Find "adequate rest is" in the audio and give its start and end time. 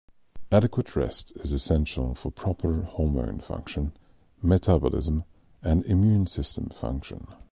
0.51-1.51